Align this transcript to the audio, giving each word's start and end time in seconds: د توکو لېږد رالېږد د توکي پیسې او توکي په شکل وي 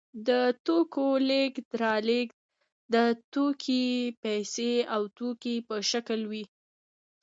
د 0.27 0.29
توکو 0.65 1.05
لېږد 1.29 1.67
رالېږد 1.83 2.37
د 2.93 2.95
توکي 3.33 3.85
پیسې 4.23 4.73
او 4.93 5.01
توکي 5.17 5.55
په 5.67 5.75
شکل 5.91 6.21
وي 6.31 6.43